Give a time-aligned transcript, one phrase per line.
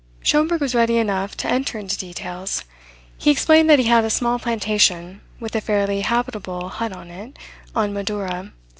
[0.23, 2.63] Schomberg was ready enough to enter into details.
[3.19, 7.37] He explained that he had a small plantation, with a fairly habitable hut on it,
[7.75, 8.51] on Madura.